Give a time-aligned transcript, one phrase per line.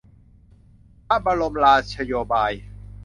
[1.07, 2.53] พระบรมราโชบาย